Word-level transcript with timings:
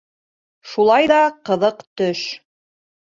Шулай 0.69 1.09
ҙа 1.11 1.19
ҡыҙыҡ 1.49 1.83
төш. 2.01 2.23